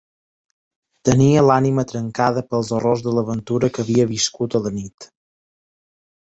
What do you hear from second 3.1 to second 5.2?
l'aventura que havia viscut a la nit.